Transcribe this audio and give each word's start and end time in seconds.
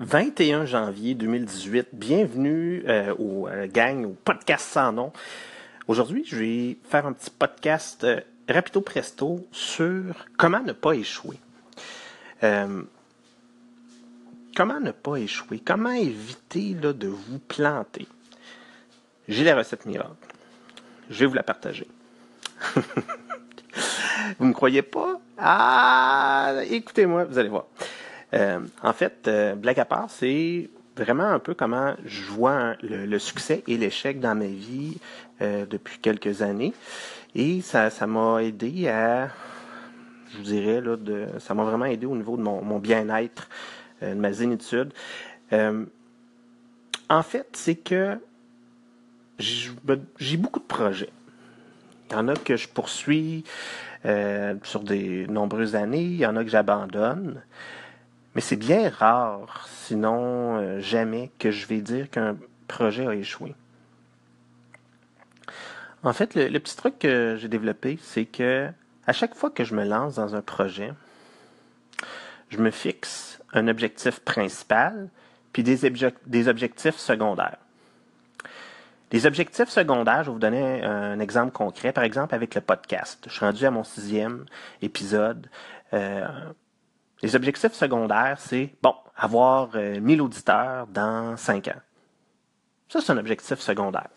21 0.00 0.64
janvier 0.64 1.14
2018. 1.14 1.88
Bienvenue 1.92 2.82
euh, 2.88 3.14
au 3.18 3.46
euh, 3.48 3.66
gang, 3.66 4.06
au 4.06 4.16
podcast 4.24 4.64
sans 4.64 4.92
nom. 4.92 5.12
Aujourd'hui, 5.88 6.24
je 6.26 6.36
vais 6.36 6.78
faire 6.88 7.04
un 7.04 7.12
petit 7.12 7.28
podcast 7.28 8.04
euh, 8.04 8.18
rapido 8.48 8.80
presto 8.80 9.46
sur 9.52 10.26
comment 10.38 10.60
ne 10.60 10.72
pas 10.72 10.92
échouer. 10.92 11.36
Comment 14.56 14.80
ne 14.80 14.90
pas 14.90 15.16
échouer? 15.16 15.60
Comment 15.62 15.92
éviter 15.92 16.72
de 16.72 17.08
vous 17.08 17.38
planter? 17.38 18.08
J'ai 19.28 19.44
la 19.44 19.54
recette 19.54 19.84
miracle. 19.84 20.14
Je 21.10 21.20
vais 21.20 21.26
vous 21.26 21.34
la 21.34 21.42
partager. 21.42 21.86
vous 24.38 24.46
me 24.46 24.54
croyez 24.54 24.80
pas? 24.80 25.20
Ah, 25.36 26.54
écoutez-moi, 26.70 27.24
vous 27.24 27.38
allez 27.38 27.50
voir. 27.50 27.66
Euh, 28.34 28.60
en 28.82 28.92
fait, 28.92 29.26
euh, 29.26 29.54
blague 29.54 29.80
à 29.80 29.84
part, 29.84 30.10
c'est 30.10 30.70
vraiment 30.96 31.24
un 31.24 31.38
peu 31.38 31.54
comment 31.54 31.94
je 32.04 32.22
vois 32.24 32.74
le, 32.82 33.06
le 33.06 33.18
succès 33.18 33.62
et 33.66 33.76
l'échec 33.76 34.20
dans 34.20 34.34
ma 34.34 34.46
vie 34.46 34.98
euh, 35.40 35.66
depuis 35.66 35.98
quelques 35.98 36.42
années. 36.42 36.72
Et 37.34 37.60
ça, 37.60 37.90
ça 37.90 38.06
m'a 38.06 38.42
aidé 38.42 38.88
à, 38.88 39.30
je 40.32 40.38
vous 40.38 40.42
dirais, 40.44 40.80
là, 40.80 40.96
de, 40.96 41.26
ça 41.38 41.54
m'a 41.54 41.64
vraiment 41.64 41.86
aidé 41.86 42.06
au 42.06 42.16
niveau 42.16 42.36
de 42.36 42.42
mon, 42.42 42.62
mon 42.62 42.78
bien-être, 42.78 43.48
euh, 44.02 44.14
de 44.14 44.20
ma 44.20 44.32
zénitude. 44.32 44.92
Euh, 45.52 45.84
en 47.08 47.22
fait, 47.22 47.48
c'est 47.54 47.76
que 47.76 48.16
j'ai 49.38 49.70
j'ai 50.18 50.36
beaucoup 50.36 50.60
de 50.60 50.64
projets. 50.66 51.10
Il 52.10 52.14
y 52.14 52.16
en 52.16 52.28
a 52.28 52.34
que 52.34 52.56
je 52.56 52.68
poursuis 52.68 53.44
euh, 54.04 54.54
sur 54.64 54.80
des 54.80 55.26
nombreuses 55.28 55.76
années, 55.76 56.02
il 56.02 56.16
y 56.16 56.26
en 56.26 56.36
a 56.36 56.44
que 56.44 56.50
j'abandonne. 56.50 57.42
Mais 58.34 58.40
c'est 58.40 58.56
bien 58.56 58.88
rare, 58.90 59.68
sinon 59.68 60.56
euh, 60.56 60.80
jamais, 60.80 61.30
que 61.38 61.50
je 61.50 61.66
vais 61.66 61.80
dire 61.80 62.10
qu'un 62.10 62.36
projet 62.68 63.06
a 63.06 63.14
échoué. 63.14 63.54
En 66.02 66.12
fait, 66.12 66.34
le, 66.34 66.58
petit 66.58 66.76
truc 66.76 66.98
que 66.98 67.36
j'ai 67.38 67.48
développé, 67.48 67.98
c'est 68.02 68.24
que 68.24 68.68
à 69.06 69.12
chaque 69.12 69.34
fois 69.34 69.50
que 69.50 69.64
je 69.64 69.74
me 69.74 69.84
lance 69.84 70.14
dans 70.14 70.34
un 70.34 70.42
projet, 70.42 70.92
je 72.48 72.58
me 72.58 72.70
fixe 72.70 73.42
un 73.52 73.68
objectif 73.68 74.20
principal 74.20 75.08
puis 75.52 75.62
des 75.62 76.48
objectifs 76.48 76.96
secondaires. 76.96 77.58
Les 79.12 79.26
objectifs 79.26 79.68
secondaires, 79.68 80.22
je 80.22 80.28
vais 80.28 80.34
vous 80.34 80.38
donner 80.38 80.84
un 80.84 81.18
exemple 81.18 81.50
concret. 81.50 81.92
Par 81.92 82.04
exemple, 82.04 82.34
avec 82.34 82.54
le 82.54 82.60
podcast. 82.60 83.24
Je 83.26 83.32
suis 83.32 83.44
rendu 83.44 83.66
à 83.66 83.70
mon 83.70 83.82
sixième 83.82 84.44
épisode. 84.82 85.48
Euh, 85.92 86.28
les 87.22 87.36
objectifs 87.36 87.72
secondaires, 87.72 88.38
c'est, 88.40 88.74
bon, 88.82 88.94
avoir 89.16 89.70
euh, 89.74 90.00
1000 90.00 90.22
auditeurs 90.22 90.86
dans 90.86 91.36
5 91.36 91.68
ans. 91.68 91.80
Ça, 92.88 93.00
c'est 93.00 93.12
un 93.12 93.18
objectif 93.18 93.60
secondaire. 93.60 94.08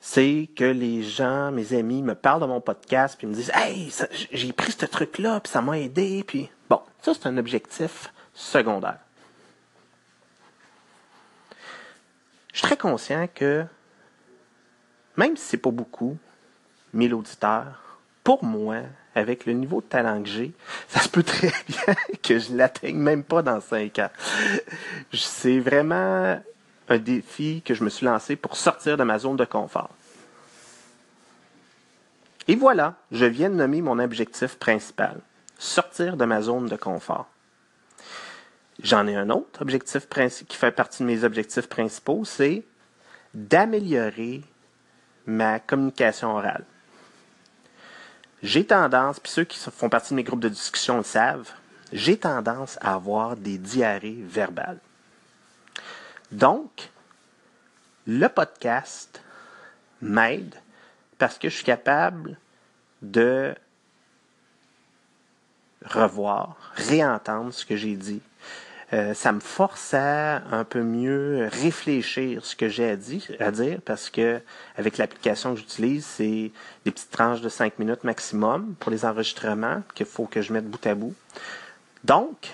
C'est 0.00 0.48
que 0.54 0.64
les 0.64 1.02
gens, 1.02 1.50
mes 1.50 1.72
amis, 1.72 2.02
me 2.02 2.14
parlent 2.14 2.42
de 2.42 2.46
mon 2.46 2.60
podcast, 2.60 3.16
puis 3.18 3.26
me 3.26 3.34
disent, 3.34 3.50
hey, 3.54 3.92
j'ai 4.30 4.52
pris 4.52 4.72
ce 4.72 4.86
truc-là, 4.86 5.40
puis 5.40 5.50
ça 5.50 5.62
m'a 5.62 5.78
aidé, 5.78 6.22
puis 6.24 6.50
bon, 6.68 6.80
ça, 7.02 7.14
c'est 7.14 7.26
un 7.26 7.36
objectif 7.36 8.12
secondaire. 8.32 8.98
Je 12.52 12.58
suis 12.58 12.66
très 12.66 12.76
conscient 12.76 13.26
que, 13.34 13.64
même 15.16 15.36
si 15.36 15.44
c'est 15.44 15.56
pas 15.56 15.72
beaucoup, 15.72 16.16
1000 16.92 17.14
auditeurs, 17.14 17.98
pour 18.22 18.44
moi, 18.44 18.82
avec 19.14 19.46
le 19.46 19.52
niveau 19.52 19.80
de 19.80 19.86
talent 19.86 20.22
que 20.22 20.28
j'ai, 20.28 20.52
ça 20.88 21.00
se 21.00 21.08
peut 21.08 21.22
très 21.22 21.52
bien 21.68 21.94
que 22.22 22.38
je 22.38 22.54
l'atteigne 22.54 22.96
même 22.96 23.24
pas 23.24 23.42
dans 23.42 23.60
5 23.60 23.98
ans. 23.98 24.10
C'est 25.12 25.60
vraiment 25.60 26.40
un 26.88 26.98
défi 26.98 27.62
que 27.64 27.74
je 27.74 27.84
me 27.84 27.90
suis 27.90 28.06
lancé 28.06 28.36
pour 28.36 28.56
sortir 28.56 28.96
de 28.96 29.04
ma 29.04 29.18
zone 29.18 29.36
de 29.36 29.44
confort. 29.44 29.90
Et 32.46 32.56
voilà, 32.56 32.94
je 33.10 33.24
viens 33.24 33.48
de 33.48 33.54
nommer 33.54 33.80
mon 33.80 33.98
objectif 33.98 34.56
principal, 34.56 35.18
sortir 35.58 36.16
de 36.16 36.24
ma 36.24 36.42
zone 36.42 36.66
de 36.66 36.76
confort. 36.76 37.28
J'en 38.82 39.06
ai 39.06 39.16
un 39.16 39.30
autre 39.30 39.62
objectif 39.62 40.06
qui 40.46 40.56
fait 40.56 40.72
partie 40.72 41.02
de 41.02 41.06
mes 41.06 41.24
objectifs 41.24 41.68
principaux, 41.68 42.24
c'est 42.24 42.64
d'améliorer 43.32 44.42
ma 45.26 45.58
communication 45.58 46.36
orale. 46.36 46.64
J'ai 48.44 48.66
tendance, 48.66 49.20
puis 49.20 49.32
ceux 49.32 49.44
qui 49.44 49.58
font 49.58 49.88
partie 49.88 50.10
de 50.10 50.16
mes 50.16 50.22
groupes 50.22 50.40
de 50.40 50.50
discussion 50.50 50.98
le 50.98 51.02
savent, 51.02 51.50
j'ai 51.94 52.18
tendance 52.18 52.76
à 52.82 52.92
avoir 52.92 53.36
des 53.36 53.56
diarrhées 53.56 54.20
verbales. 54.20 54.80
Donc, 56.30 56.90
le 58.06 58.28
podcast 58.28 59.22
m'aide 60.02 60.54
parce 61.16 61.38
que 61.38 61.48
je 61.48 61.54
suis 61.54 61.64
capable 61.64 62.36
de 63.00 63.54
revoir, 65.86 66.58
réentendre 66.74 67.54
ce 67.54 67.64
que 67.64 67.76
j'ai 67.76 67.96
dit. 67.96 68.20
Euh, 68.94 69.12
ça 69.12 69.32
me 69.32 69.40
force 69.40 69.92
à 69.92 70.36
un 70.52 70.62
peu 70.62 70.80
mieux 70.84 71.48
réfléchir 71.50 72.44
ce 72.44 72.54
que 72.54 72.68
j'ai 72.68 72.88
à, 72.88 72.96
dire, 73.50 73.80
parce 73.84 74.08
que 74.08 74.40
avec 74.76 74.98
l'application 74.98 75.52
que 75.52 75.58
j'utilise, 75.58 76.06
c'est 76.06 76.52
des 76.84 76.90
petites 76.92 77.10
tranches 77.10 77.40
de 77.40 77.48
5 77.48 77.80
minutes 77.80 78.04
maximum 78.04 78.76
pour 78.78 78.92
les 78.92 79.04
enregistrements 79.04 79.82
qu'il 79.96 80.06
faut 80.06 80.26
que 80.26 80.42
je 80.42 80.52
mette 80.52 80.70
bout 80.70 80.86
à 80.86 80.94
bout. 80.94 81.14
Donc, 82.04 82.52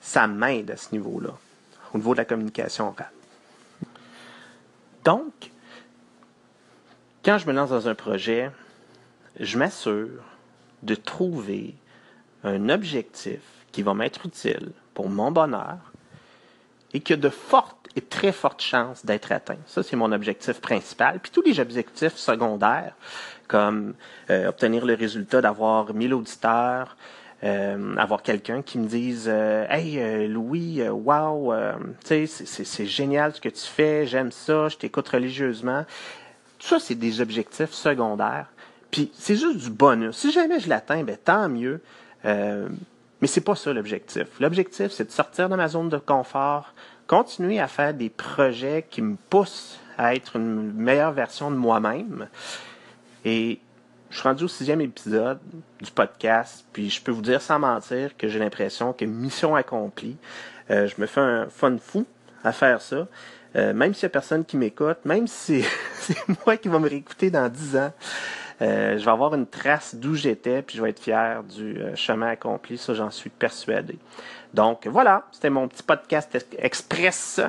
ça 0.00 0.28
m'aide 0.28 0.70
à 0.70 0.76
ce 0.76 0.92
niveau-là, 0.92 1.36
au 1.92 1.98
niveau 1.98 2.12
de 2.14 2.18
la 2.18 2.24
communication 2.24 2.90
orale. 2.90 3.10
Donc, 5.02 5.50
quand 7.24 7.38
je 7.38 7.46
me 7.48 7.52
lance 7.52 7.70
dans 7.70 7.88
un 7.88 7.96
projet, 7.96 8.52
je 9.40 9.58
m'assure 9.58 10.22
de 10.84 10.94
trouver 10.94 11.74
un 12.44 12.68
objectif 12.68 13.40
qui 13.72 13.82
va 13.82 13.94
m'être 13.94 14.26
utile 14.26 14.70
pour 14.94 15.08
mon 15.08 15.30
bonheur 15.30 15.78
et 16.94 17.00
qui 17.00 17.12
a 17.12 17.16
de 17.16 17.28
fortes 17.28 17.88
et 17.96 18.00
très 18.00 18.32
fortes 18.32 18.62
chances 18.62 19.04
d'être 19.04 19.32
atteint. 19.32 19.58
Ça, 19.66 19.82
c'est 19.82 19.96
mon 19.96 20.12
objectif 20.12 20.60
principal. 20.60 21.20
Puis 21.20 21.30
tous 21.30 21.42
les 21.42 21.60
objectifs 21.60 22.16
secondaires, 22.16 22.94
comme 23.48 23.94
euh, 24.30 24.48
obtenir 24.48 24.86
le 24.86 24.94
résultat 24.94 25.40
d'avoir 25.40 25.92
1000 25.92 26.14
auditeurs, 26.14 26.96
euh, 27.44 27.96
avoir 27.96 28.22
quelqu'un 28.22 28.62
qui 28.62 28.78
me 28.78 28.86
dise 28.86 29.26
euh, 29.26 29.66
Hey 29.68 30.00
euh, 30.00 30.28
Louis, 30.28 30.80
wow, 30.88 31.52
tu 32.06 32.26
c'est 32.28 32.86
génial 32.86 33.34
ce 33.34 33.40
que 33.40 33.48
tu 33.48 33.66
fais, 33.66 34.06
j'aime 34.06 34.30
ça, 34.30 34.68
je 34.68 34.76
t'écoute 34.76 35.08
religieusement. 35.08 35.84
Tout 36.60 36.68
ça, 36.68 36.78
c'est 36.78 36.94
des 36.94 37.20
objectifs 37.20 37.72
secondaires. 37.72 38.46
Puis 38.92 39.10
c'est 39.14 39.34
juste 39.34 39.58
du 39.58 39.70
bonus. 39.70 40.16
Si 40.16 40.30
jamais 40.30 40.60
je 40.60 40.68
l'atteins, 40.68 41.02
ben 41.02 41.16
tant 41.22 41.48
mieux. 41.48 41.80
Mais 43.22 43.28
c'est 43.28 43.40
pas 43.40 43.54
ça 43.54 43.72
l'objectif. 43.72 44.26
L'objectif, 44.40 44.90
c'est 44.90 45.04
de 45.04 45.12
sortir 45.12 45.48
de 45.48 45.54
ma 45.54 45.68
zone 45.68 45.88
de 45.88 45.96
confort, 45.96 46.74
continuer 47.06 47.60
à 47.60 47.68
faire 47.68 47.94
des 47.94 48.10
projets 48.10 48.84
qui 48.90 49.00
me 49.00 49.16
poussent 49.30 49.78
à 49.96 50.16
être 50.16 50.36
une 50.36 50.72
meilleure 50.72 51.12
version 51.12 51.50
de 51.50 51.56
moi-même. 51.56 52.26
Et 53.24 53.60
je 54.10 54.18
suis 54.18 54.28
rendu 54.28 54.44
au 54.44 54.48
sixième 54.48 54.80
épisode 54.80 55.38
du 55.80 55.90
podcast, 55.92 56.66
puis 56.72 56.90
je 56.90 57.00
peux 57.00 57.12
vous 57.12 57.22
dire 57.22 57.40
sans 57.40 57.60
mentir 57.60 58.16
que 58.16 58.26
j'ai 58.26 58.40
l'impression 58.40 58.92
que 58.92 59.04
mission 59.04 59.54
accomplie. 59.54 60.16
Euh, 60.70 60.88
je 60.88 61.00
me 61.00 61.06
fais 61.06 61.20
un 61.20 61.46
fun 61.48 61.78
fou 61.78 62.04
à 62.42 62.50
faire 62.50 62.82
ça. 62.82 63.06
Euh, 63.54 63.72
même 63.72 63.94
s'il 63.94 64.06
n'y 64.06 64.10
a 64.10 64.10
personne 64.10 64.44
qui 64.44 64.56
m'écoute, 64.56 64.98
même 65.04 65.28
si 65.28 65.62
c'est 65.94 66.14
c'est 66.16 66.44
moi 66.44 66.56
qui 66.56 66.68
va 66.68 66.80
me 66.80 66.88
réécouter 66.88 67.30
dans 67.30 67.48
dix 67.48 67.76
ans, 67.76 67.92
euh, 68.62 68.96
je 68.96 69.04
vais 69.04 69.10
avoir 69.10 69.34
une 69.34 69.46
trace 69.46 69.94
d'où 69.94 70.14
j'étais, 70.14 70.62
puis 70.62 70.78
je 70.78 70.82
vais 70.82 70.90
être 70.90 71.00
fier 71.00 71.42
du 71.42 71.76
euh, 71.78 71.94
chemin 71.96 72.28
accompli. 72.28 72.78
Ça, 72.78 72.94
j'en 72.94 73.10
suis 73.10 73.28
persuadé. 73.28 73.98
Donc 74.54 74.86
voilà, 74.86 75.26
c'était 75.32 75.50
mon 75.50 75.68
petit 75.68 75.82
podcast 75.82 76.34
ex- 76.34 76.46
express 76.58 77.40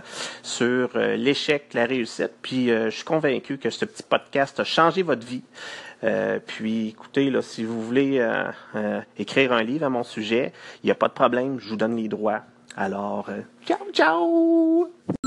sur 0.41 0.89
euh, 0.95 1.15
l'échec, 1.15 1.73
la 1.73 1.85
réussite. 1.85 2.31
Puis 2.41 2.67
je 2.67 2.89
suis 2.89 3.03
convaincu 3.03 3.57
que 3.57 3.69
ce 3.69 3.85
petit 3.85 4.03
podcast 4.03 4.59
a 4.59 4.63
changé 4.63 5.03
votre 5.03 5.25
vie. 5.25 5.43
Puis 6.47 6.89
écoutez, 6.89 7.31
si 7.41 7.63
vous 7.63 7.81
voulez 7.81 8.25
écrire 9.17 9.53
un 9.53 9.63
livre 9.63 9.85
à 9.85 9.89
mon 9.89 10.03
sujet, 10.03 10.51
il 10.83 10.87
n'y 10.87 10.91
a 10.91 10.95
pas 10.95 11.07
de 11.07 11.13
problème, 11.13 11.59
je 11.59 11.69
vous 11.69 11.77
donne 11.77 11.95
les 11.95 12.09
droits. 12.09 12.41
Alors, 12.75 13.29
ciao, 13.65 13.77
ciao! 13.93 15.22